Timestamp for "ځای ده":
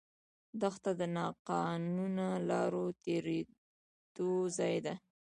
4.57-4.93